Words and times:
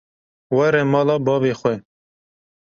Were 0.55 0.81
mala 0.91 1.15
bavê 1.25 1.53
xwe. 1.59 1.73